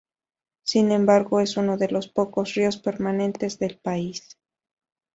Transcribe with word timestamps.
Sin 0.63 0.91
embargo, 0.91 1.41
es 1.41 1.57
uno 1.57 1.77
de 1.77 1.89
los 1.89 2.07
pocos 2.07 2.55
ríos 2.55 2.77
permanentes 2.77 3.59
del 3.59 3.77
país. 3.77 4.35